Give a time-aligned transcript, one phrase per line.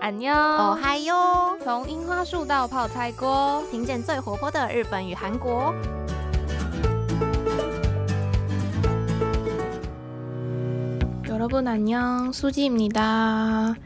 [0.00, 1.56] 安妞，哦嗨哟！
[1.62, 5.74] 从樱花树到泡菜锅，听见最活泼的日本与韩国。
[11.28, 13.76] 여러분안녕수지입니다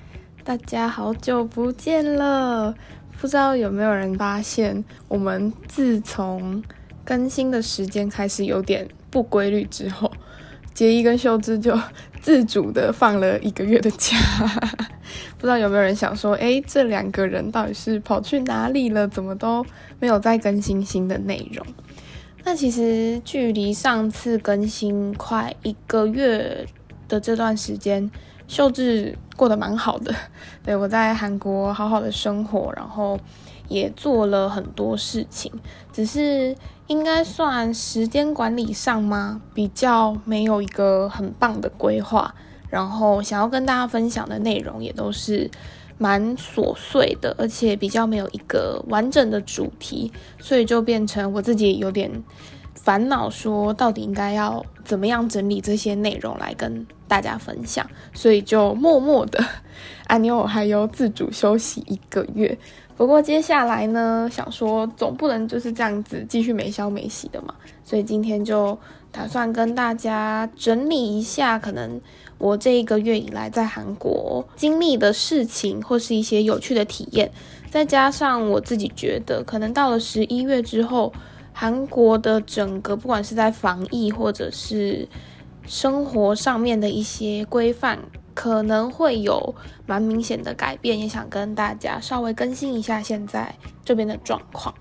[0.45, 2.75] 大家好久不见了，
[3.21, 6.63] 不知道有没有人发现，我们自从
[7.05, 10.11] 更新的时间开始有点不规律之后，
[10.73, 11.77] 杰伊跟秀智就
[12.26, 14.18] 自主的放了一个月的假。
[15.38, 19.08] 不知道有没有人想说，哎，这两个人到底是跑去哪里了？
[19.08, 19.64] 怎么都
[20.00, 21.64] 没有再更新新的内容？
[22.44, 26.66] 那其实距离上次更新快一个月
[27.08, 28.10] 的这段时间，
[28.48, 30.12] 秀智过得蛮好的。
[30.66, 33.20] 对我在韩国好好的生活，然后
[33.68, 35.52] 也做了很多事情，
[35.94, 36.56] 只是
[36.88, 39.42] 应该算时间管理上吗？
[39.54, 42.34] 比较没有一个很棒的规划。
[42.70, 45.50] 然后想要跟大家分享的内容也都是
[45.98, 52.12] 蛮琐碎的，而且比较没有一个完整的主题，所以就变成我自己有点
[52.74, 59.42] 烦恼，说到底应该要怎么样整理这些内容来跟大家分享，所以就默默的，
[60.08, 62.58] 安妞还有自主休息一个月。
[62.98, 68.78] 不过接下来呢，想说总不能就是这样子继续没消没息的嘛，所以今天就
[69.12, 72.00] 打算跟大家整理一下，可能。
[72.38, 77.32] 我这一个月以来在韩国经历的事情，或是一些有趣的体验，
[77.72, 81.14] 再加上我自己觉得，可能到了十一月之后，
[81.54, 85.08] 韩国的整个不管是在防疫或者是
[85.66, 88.00] 生活上面的一些规范，
[88.36, 89.56] 可能会有
[89.88, 94.76] 蛮明显的改变，也想跟大家稍微更新一下现在这边的状况。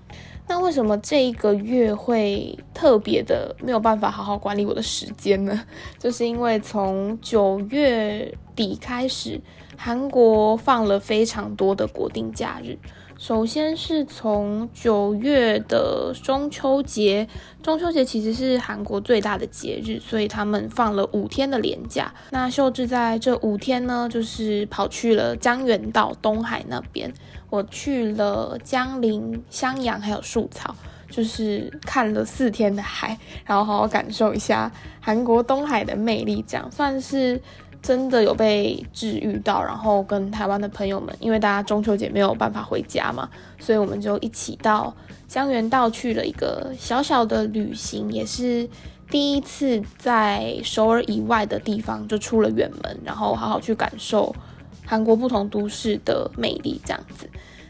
[0.47, 5.59] 那为什么这一个月会特别的没有办法好好管理我的时间呢？
[5.97, 9.41] 就是因为从九月底开始，
[9.75, 12.77] 韩国放了非常多的国定假日。
[13.17, 17.27] 首先是从九月的中秋节，
[17.63, 22.13] 中秋节其实是韩国最大的节日，所以他们放了五天的连假。
[22.31, 27.11] 那秀智在这五天呢，就是跑去了江原道东海那边。
[27.49, 30.75] 我去了江陵、襄阳还有树草，
[31.09, 37.41] 就是看了四天的海，然后好好感受一下韩国东海的魅力，这样算是。
[37.85, 43.29] 真的有被治愈到，然后跟台湾的朋友们，因为大家中秋节没有办法回家嘛，
[43.59, 44.91] 所以我们就一起到
[45.27, 48.67] 江原道去了一个小小的旅行，也是
[49.11, 54.35] 第一次在首尔以外的地方就出了远门，然后好好去感受
[54.83, 57.29] 韩国不同都市的魅力，这样子。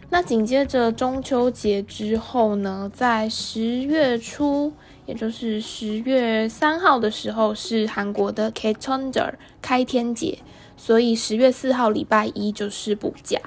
[0.10, 4.72] 那紧接着中秋节之后呢，在十月初。
[5.06, 10.40] 也就是十月三号的时候是韩国的 k a t o n d e r 开天节，
[10.76, 13.40] 所以十月四号礼拜一就是补假，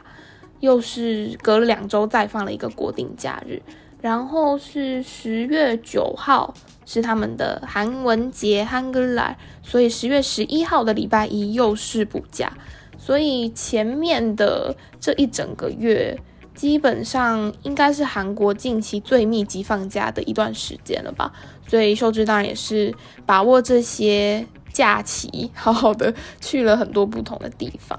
[0.61, 3.61] 又是隔了两周再放了一个国定假日。
[4.01, 6.55] 然后是十月九号
[6.87, 12.57] 是他们的韩文节 h a n g u l a 所以十月十一号的礼拜一又是补假，
[12.97, 16.17] 所以前面的这一整个月。
[16.59, 21.33] 基本上应该是韩国近期最密集放假的一段时间了吧，
[21.69, 22.93] 所以秀智当然也是
[23.25, 27.97] 把握这些假期，好好的去了很多不同的地方。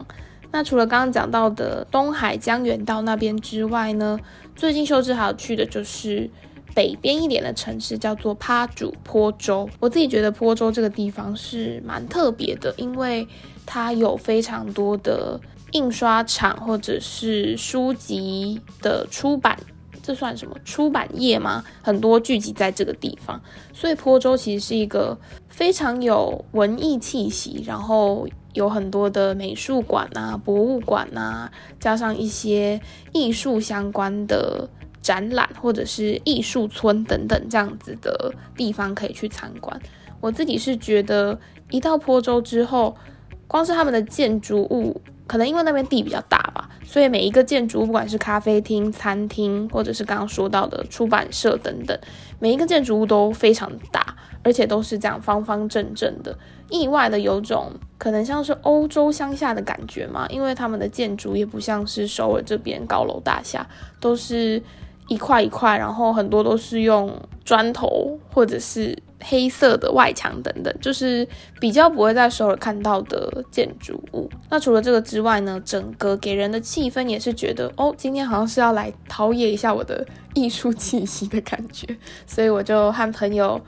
[0.51, 4.19] 那除了刚刚讲到的东海江原道那边之外呢，
[4.57, 6.29] 最近秀智还要去的就是
[6.75, 9.69] 北边一点的城市，叫做趴主坡州。
[9.79, 13.25] 我自己觉得坡州这个地方是蛮特别的，因为
[13.65, 15.39] 它有非常多的。
[15.71, 19.57] 印刷厂或者是书籍的出版，
[20.01, 21.63] 这算什么出版业吗？
[21.81, 23.41] 很多聚集在这个地方，
[23.73, 32.81] 所以坡州其实是一个非常有文艺气息，然后有很多的美术馆啊、博物馆啊，加上一些
[33.11, 34.67] 艺术相关的
[35.01, 39.79] 展览或者是艺术村等等这样子的地方可以去参观。
[40.19, 42.97] 我自己是觉得一到坡州之后，
[43.47, 44.99] 光是他们的建筑物。
[45.29, 51.95] 可能因为那边地比较大吧，所以每一个建筑物，不管是咖啡厅、餐厅，或者是刚刚说到的出版社等等，
[52.39, 56.35] 每一个建筑物都非常大，而且都是这样方方正正的，
[56.71, 63.67] 意外的有种可能像是欧洲乡下的感觉嘛，因为他们的建筑也不像是首尔这边高楼大厦，
[64.01, 64.59] 都是
[65.09, 67.13] 一块一块，然后很多都是用
[67.43, 68.97] 砖头或者是。
[69.21, 71.27] 黑色的外墙等等，就是
[71.59, 74.29] 比较不会在首尔看到的建筑物。
[74.49, 81.85] 那除了这个之外呢，整个给人的气氛也是觉得，哦，今天好像是要来陶冶一下我的艺术气息的感觉。
[82.25, 83.59] 所以我就和朋友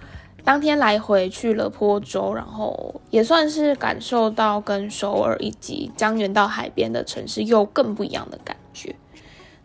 [0.46, 8.96] 当天来回去了坡州，然后也算是感受到跟首尔以及江原到海边的城市又更不一样的感觉。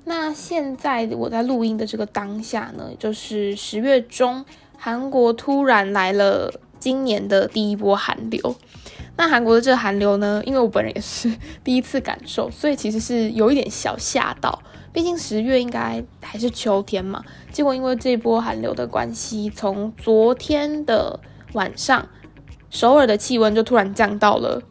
[0.09, 4.45] 那现在我在录音的这个当下呢，就是十月中，
[4.79, 6.49] 韩国突然来了
[6.79, 8.55] 今年的第一波寒流。
[9.17, 11.29] 那韩国的这个寒流呢，因为我本人也是
[11.65, 14.63] 第一次感受，所以其实是有一点小吓到。
[14.93, 21.19] 毕竟十月应该还是秋天嘛，结果因为这波寒流的关系，从昨天的
[21.55, 22.09] 晚上，
[22.71, 24.63] 首尔的气温就突然降到了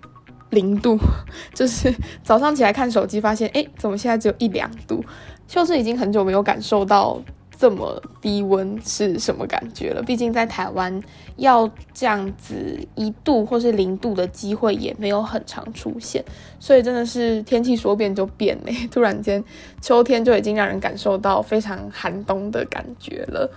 [0.49, 0.97] 零度，
[1.53, 1.93] 就是
[2.23, 5.03] 早上起来看手机发现，哎，怎么现在只有一两度？
[5.47, 7.21] 秀智已经很久没有感受到。
[7.57, 10.03] 这么低温是什么感觉了？
[10.03, 11.01] 毕竟在台湾
[11.37, 16.21] 要这样子一度或是零度的机会也没有很常出现，
[16.59, 18.75] 所以真的是天气说变就变嘞！
[18.91, 19.41] 突然间
[19.79, 23.49] 秋天就已经让人感受到非常寒冬的感觉了。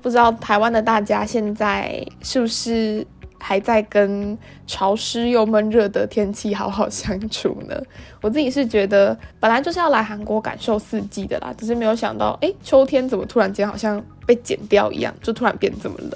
[0.00, 3.04] 不知道台湾的大家现在是不是？
[3.40, 7.82] 还在跟潮湿又闷热的天气好好相处呢。
[8.22, 16.12] 我自己是觉得，本来就是要来韩国感受四季的啦，只是没有想到，哎，秋天怎么突然间好像被剪掉一样，就突然变这么冷。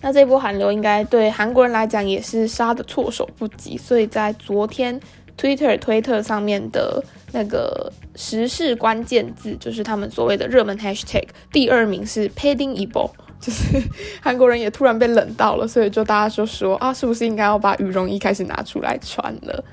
[0.00, 4.98] 那这波寒流应该对韩国人来讲也是杀的措手不及，所以在昨天
[5.36, 13.10] Twitter 推特上面的那个时事关键字，就是他们所谓的热门 Hashtag，第二名是 Padding Ebo。
[13.40, 13.82] 就是
[14.20, 19.64] 韩国人也突然被冷到了，所以就大家就说啊，是不是应该要把羽绒衣开始拿出来穿了？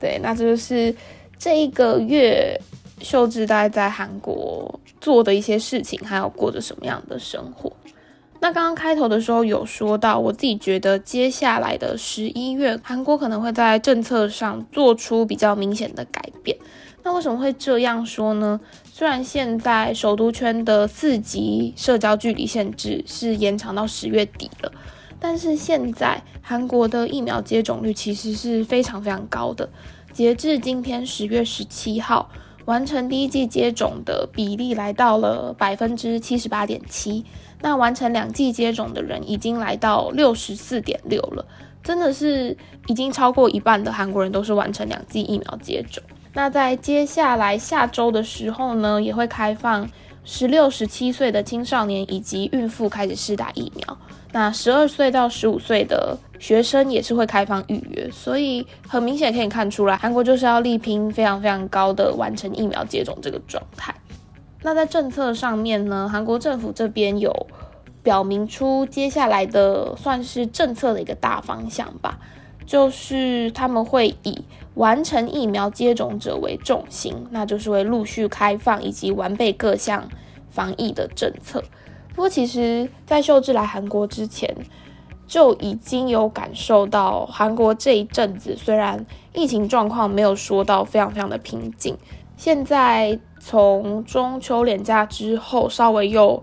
[0.00, 0.94] 对，那这就是
[1.38, 2.60] 这一个月
[3.00, 7.72] 秀智大概在韩国做的一些事情，还有过着什么样的生活。
[8.40, 16.58] 那刚刚开头的时候有说到，我自己觉得接下来的十一月，韩国可能会在政策上做出比较明显的改变。
[17.04, 18.60] 那为什么会这样说呢？
[18.94, 24.70] 虽然现在首都圈的四级社交距离限制是延长到十月底了，
[25.18, 29.70] 但是现在韩国的疫苗接种率其实是非常非常高的。
[30.12, 32.28] 截至今天十月十七号，
[32.66, 37.24] 完成第一剂接种的比例来到了百分之七十八点七，
[37.62, 41.46] 那完成两剂接种的人已经来到六十四点六了，
[41.82, 42.54] 真的是
[42.88, 46.02] 已经超过一半的韩国人都是完成两剂疫苗接种。
[46.34, 49.88] 那在接下来下周的时候呢，也会开放
[50.24, 53.98] 十六、十七岁的青少年以及孕妇开始试打疫苗。
[54.32, 63.94] 那十二岁到十五岁的学生也是会开放预约，所以很明显可以看出来，韩国就是要力拼非常非常高的完成疫苗接种这个状态。
[64.62, 67.46] 那在政策上面呢，韩国政府这边有
[68.02, 72.18] 表明出接下来的算是政策的一个大方向吧，
[72.66, 74.44] 就是他们会以。
[74.74, 80.08] 完成疫苗接种者为重心，那就是会陆续开放以及完备各项
[80.48, 81.62] 防疫的政策。
[82.14, 84.56] 不过，其实，在秀智来韩国之前，
[85.26, 89.04] 就已经有感受到韩国这一阵子虽然
[89.34, 91.94] 疫情状况没有说到非常非常的平静，
[92.38, 96.42] 现在从中秋连假之后，稍微又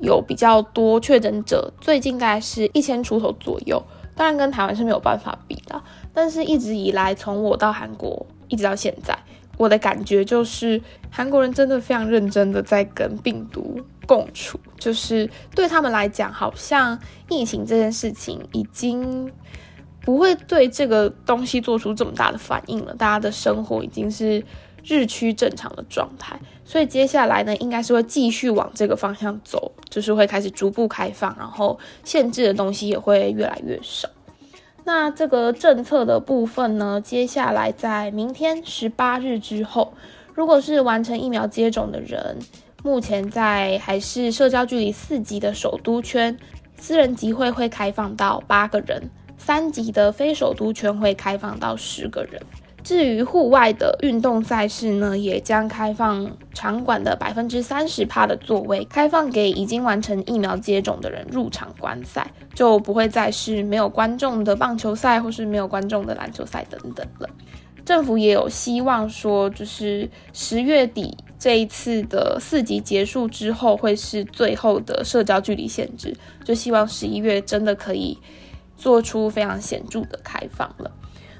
[0.00, 3.82] 有比较多确诊者，最近大概是一千出头左右，
[4.14, 5.82] 当然跟台湾是没有办法比的。
[6.12, 9.18] 但是一直以来，从我到韩国一直到现在，
[9.56, 10.80] 我的感觉就是
[11.10, 14.58] 韩国人真的非常认真的在跟病毒共处。
[14.78, 19.32] 就是对他们来讲，好像疫情这件事情已经
[20.02, 22.94] 不会对这个东西做出这么大的反应了。
[22.94, 24.44] 大家的生活已经是
[24.84, 34.08] 日趋正常的状态，所以接下来呢，应该是会继续往这个方向走，就是会开始逐步开放，然后限制的东西也会越来越少。
[34.84, 37.00] 那这个政策的部分呢？
[37.00, 39.94] 接下来在明天十八日之后，
[40.34, 42.38] 如果是完成疫苗接种的人，
[42.82, 46.36] 目前在还是社交距离四级的首都圈，
[46.76, 49.00] 私人集会会开放到八个人；
[49.38, 52.42] 三级的非首都圈会开放到十个人。
[52.84, 67.30] 至于户外的运动赛事呢，也将开放场馆的百分之三十趴的座位，开放给已经完成疫苗接种的人入场观赛，就不会再是没有观众的棒球赛或是没有观众的篮球赛等等了。
[67.86, 76.14] 政府也有希望说，就是十月底这一次的四级结束之后，会是最后的社交距离限制，
[76.44, 78.18] 就希望十一月真的可以
[78.76, 80.90] 做出非常显著的开放了。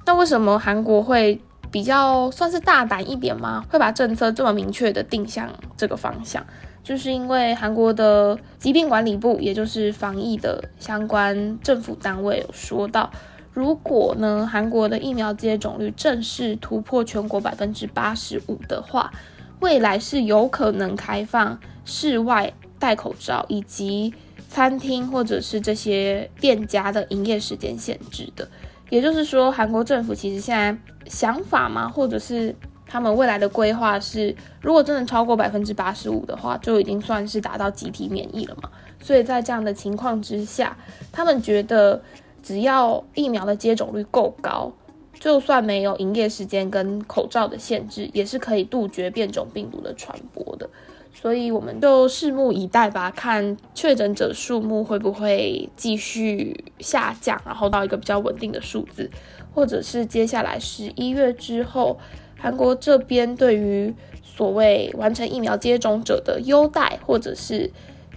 [0.06, 3.64] 那为什么韩国会比较算是大胆一点吗？
[3.70, 6.44] 会把政策这么明确的定向这个方向，
[6.82, 13.11] 就是因为韩国的疾病管理部，也就是防疫的相关政府单位有说到，
[13.52, 19.12] 如果呢韩国的疫苗接种率正式突破全国百分之八十五的话，
[19.61, 24.14] 未来是有可能开放室外戴口罩以及。
[24.46, 28.49] 餐厅或者是这些店家的营业时间限制的。
[28.94, 30.78] 也就是说，韩国政府其实现在
[31.10, 32.54] 想法嘛，或者是
[32.86, 38.70] 他们未来的规划是，如果真的超过百分之八十五的话，就已经算是达到集体免疫了嘛。
[39.00, 40.76] 所以在这样的情况之下，
[41.10, 42.00] 他们觉得
[42.40, 44.72] 只要疫苗的接种率够高，
[45.18, 50.70] 就算没有营业时间跟口罩的限制，也是可以杜绝变种病毒的传播的。
[51.16, 59.11] 所以我们就拭目以待吧，看确诊者数目会不会继续下降，然后到一个比较稳定的数字，
[59.54, 61.99] 或者是接下来十一月之后，
[62.37, 67.71] 韩国这边对于所谓完成疫苗接种者的优待，或者是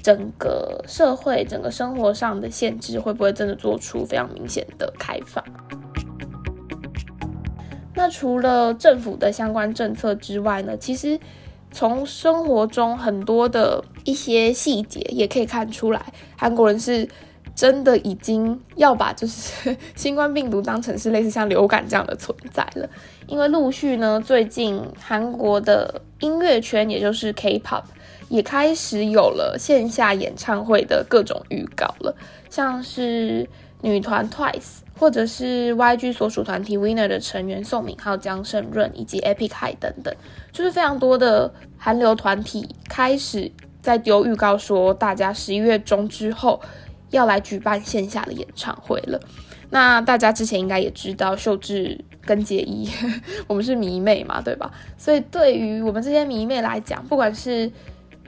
[0.03, 5.41] 整个社会、整个生活上的限制，会不会真的做出非常明显的开放？
[7.95, 10.75] 那除了政府的相关政策之外呢？
[10.75, 11.17] 其实。
[11.77, 16.01] 从生活中很多的一些细节也可以看出来，
[16.35, 17.07] 韩国人是
[17.53, 22.89] 真的已经要把就是新冠病毒当成是类似像流感这样的存在了。
[23.27, 27.83] 因为陆续呢，最近韩国的音乐圈，也就是 K-pop，
[28.29, 32.15] 也开始有了线下演唱会的各种预告了，
[32.49, 33.47] 像是
[33.81, 34.79] 女团 Twice。
[34.99, 40.11] 或者是 YG 所属团体 Winner 的成员宋敏浩、姜胜润以及 Epic High 等等，
[40.51, 46.59] 就是非常多的韩流团体开始在丢预告，说大家十一月中之后
[47.11, 49.19] 要来举办线下的演唱会了。
[49.69, 52.89] 那大家之前应该也知道，秀智跟杰一，
[53.45, 54.71] 我们是迷妹嘛，对吧？
[54.97, 57.71] 所以对于我们这些迷妹来讲，不管是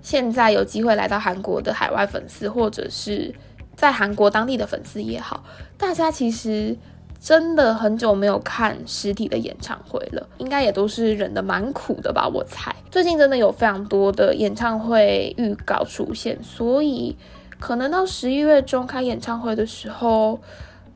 [0.04, 3.34] 现在有机会来到韩国的海外粉丝，或者是
[3.80, 5.42] 在韩国当地的粉丝也好，
[5.78, 6.76] 大家其实
[7.18, 12.28] 真的很久没有看实体的演唱会了，应该也都是忍得蛮苦的吧？
[12.28, 17.16] 我猜最近真的有非常多的演唱会预告出现，所以
[17.58, 20.42] 可能到十一月中开演唱会的时候。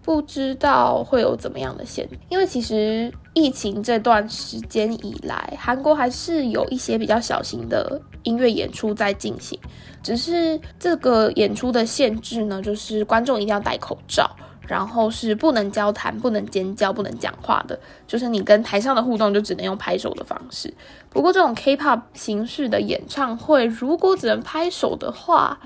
[0.04, 9.58] 不知道会有怎么样的限，因为其实疫情这段时间以来，韩国还是有一些比较小型的音乐演出在进行，
[10.04, 14.30] 只是这个演出的限制呢，就是观众一定要戴口罩，
[14.68, 20.74] 然后是不能交谈、不能尖叫、不能讲话的，就是你跟台上的互动就只能用拍手的方式。
[21.10, 25.60] 不过这种 K-pop 形式的演唱会，如果只能拍手的话，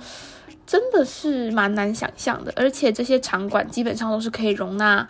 [0.68, 5.08] 真的是蛮难想象的，而且这些场馆基本上都是可以容纳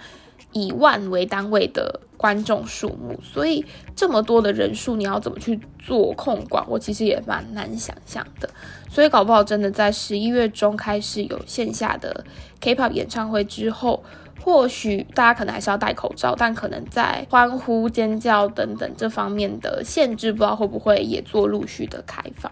[0.53, 6.63] 以万为单位的观众数目，所以这么多的人数，你要怎么去做控管？
[6.69, 8.47] 我其实也蛮难想象的。
[8.89, 12.23] 所以搞不好真的在十一月中开始有线下的
[12.61, 14.03] K-pop 演唱会之后，
[14.43, 22.51] 或许大家可能还是要戴口罩，但可能在欢呼、尖叫等等这方面的限制，不知道会不会也做陆续的开放。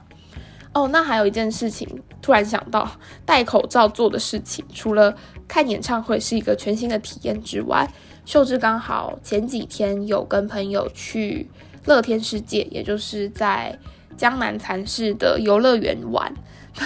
[0.75, 1.87] 哦，那还有一件事情，
[2.21, 2.85] 突然想到
[3.25, 5.15] 戴口罩做的事情，除了
[5.47, 7.89] 看演唱会是一个全新的体验之外，
[8.25, 11.49] 秀智刚好前几天有跟朋友去
[11.85, 13.79] 乐天世界，也就是在
[14.17, 16.33] 江南蚕市的游乐园玩，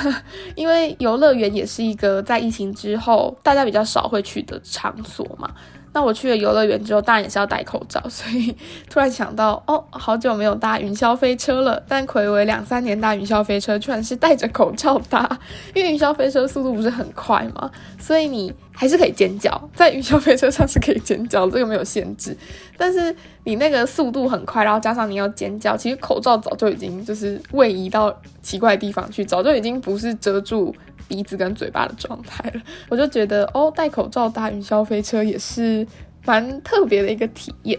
[0.53, 5.51] 因为游乐园也是一个在疫情之后大家比较少会去的场所嘛。
[5.91, 8.55] 那我去了游乐园之后，当然也是要戴口罩，所以
[8.89, 11.81] 突然想到，哦，好久没有搭云霄飞车了。
[11.88, 15.39] 但魁为两三年搭云霄飞车，居然是戴着口罩搭，
[15.74, 22.38] 因为云霄飞车速度不是很快嘛，所以你还是可以尖叫，在云霄飞车上是可以尖叫，这个没有限制。
[22.77, 30.75] 但是你那个速度很快，然后加上你要尖叫，其实口罩早就已经就是位移到奇怪的地方去，早就已经不是遮住。
[31.10, 35.86] 鼻子跟嘴巴的状态了， 我就觉得哦，戴口罩搭云霄飞车也是
[36.24, 37.78] 蛮特别的一个体验。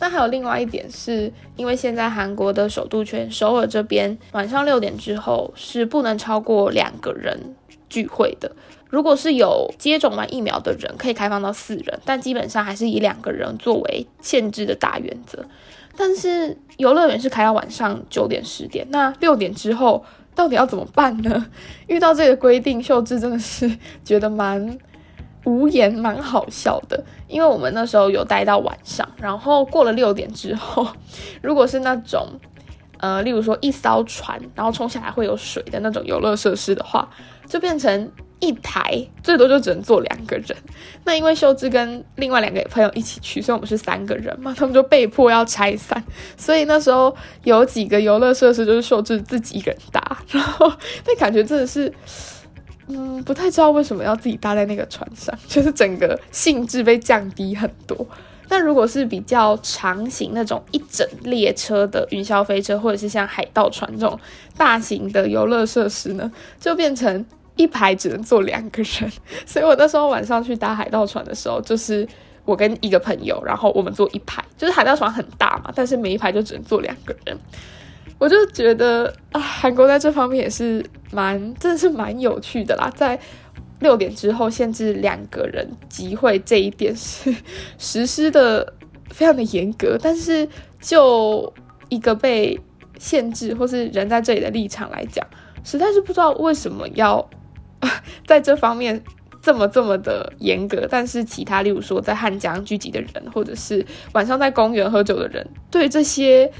[0.00, 7.56] 那还有另外一点是，因为现在韩国的首都圈首尔这边晚上六点之后是不能超过两个人
[7.88, 8.50] 聚会的。
[8.88, 15.44] 如果是有接种完疫苗的人，可以开放到四人，但基本上还是以两个人作为限制的大原则。
[15.96, 20.04] 但是游乐园是开到晚上九点十点，那六点之后。
[20.38, 21.46] 到底要怎么办呢？
[21.88, 23.68] 遇到这个规定，秀智真的是
[24.04, 24.78] 觉得蛮
[25.44, 27.04] 无言、蛮好笑的。
[27.26, 30.86] 因为我们那时候有待到晚上，然后过了六点之后，
[31.42, 32.28] 如果是那种
[32.98, 37.10] 呃，例如说一艘船，然后冲下来会有水的那种游乐设施的话，
[37.44, 38.08] 就变成。
[38.40, 40.56] 一台最多就只能坐两个人，
[41.04, 46.02] 那因为秀智跟另外两个朋友一起去，所以我们是三个人嘛，他们就被迫要拆散，
[46.36, 50.72] 所以那时候有几个游乐设施就是秀智自己一个人搭， 然后
[51.04, 51.92] 那感觉真的是，
[52.86, 58.06] 嗯，不太知道为什么要自己搭在那个船上，就是整个兴致被降低很多。
[58.50, 64.18] 但如果是比较长型那种一整列车的云霄飞车，或者是像海盗船这种
[64.56, 66.30] 大型的游乐设施呢，
[66.60, 67.26] 就变成。
[67.58, 69.12] 一排只能坐两个人，
[69.44, 72.08] 所以我那时候晚上去搭海盗船的时候，就是
[72.46, 77.36] 我跟一个朋友，然后我们坐一排，就是海盗船很大嘛，但是每一排就只能坐两个人。
[78.18, 83.18] 我就觉得啊，韩国在这方面也是蛮，真的是蛮有趣的啦，在
[83.80, 87.32] 六点之后限制两个人集会这一点是
[87.76, 88.72] 实施的
[89.10, 90.48] 非常的严格，但是
[90.80, 91.52] 就
[91.88, 92.58] 一个被
[92.98, 95.24] 限制或是人在这里的立场来讲，
[95.62, 97.24] 实在是不知道为什么要
[98.26, 99.02] 在这方面
[99.40, 106.50] 这么这么的严格，但是其他例如说在汉江聚集的人，或者是晚上在公园喝酒的人，对这些。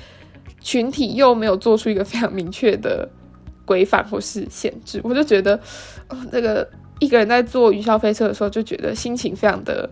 [0.60, 3.08] 群体又没有做出一个非常明确的
[3.64, 5.58] 规范或是限制，我就觉得，
[6.32, 9.88] 这个一个人在坐云霄飞车的时候，就觉得心情非常的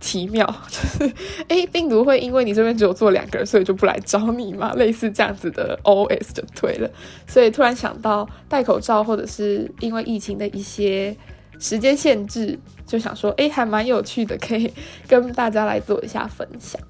[0.00, 0.46] 奇妙。
[0.68, 1.14] 就是，
[1.48, 4.72] 哎，病毒会因为你这边只有坐两个人，所以就不来找你吗？
[4.80, 6.90] 类似这样子的 OS 就对了。
[7.26, 11.16] 所以突然想到戴口罩，或者是因为疫情的一些
[11.58, 14.72] 时间限制，就想说，哎，还蛮有趣的，可以
[15.06, 16.80] 跟大家来做一下分享。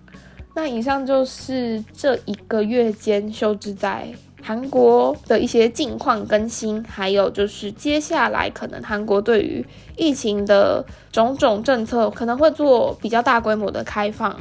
[0.54, 4.08] 那以上就是这一个月间休之在
[4.42, 9.64] 韩国的一些近况更新，还有就是接下来可能韩国对于
[9.96, 14.36] 疫情的种种政策可能会做比较大规模的开放。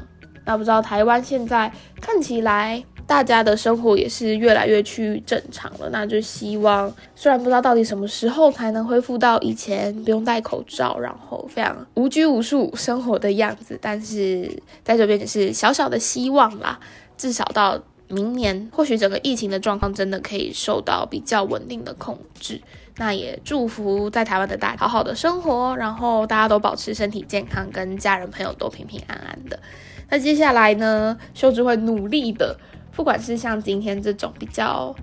[0.46, 2.84] 那不知道台湾现在看起来。
[3.10, 16.80] 大家的生活也是越来越趋于正常了，那就希望，虽然不知道到底什么时候才能恢复到以前不用戴口罩，然后非常无拘无束生活的样子，但是在这边只是小小的希望啦。
[17.18, 22.62] 至少到明年，或许整个疫情的状况真的可以受到比较稳定的控制。
[22.98, 29.58] 那也祝福在台湾的大家好好的生活，然后大家都保持身体健康，跟家人朋友都平平安安的。
[30.10, 32.60] 那接下来呢，秀智会努力的。
[32.92, 34.94] 不管是像今天这种比较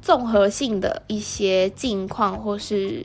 [0.00, 3.04] 综合性的一些近况，或是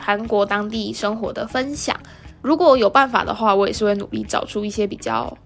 [0.00, 1.94] 韩国当地生活的分享，
[2.40, 5.36] 如果有办法的话，我也是会努力找出一些比较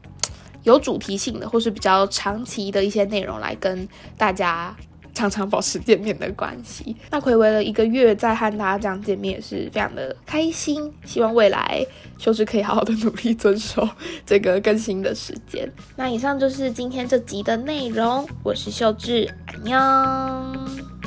[0.62, 4.76] 有主题性的，或是比较长期的一些内容来跟大家。
[5.12, 10.90] 常常保持见面的关系，那回违了一个月，再和大家这样见面也是非常的开心。
[11.04, 11.84] 希望未来
[12.16, 13.86] 秀智可以好好的努力遵守
[14.24, 15.70] 这个更新的时间。
[15.96, 20.99] 那以上就是今天这集的内容，我是秀智，安妞。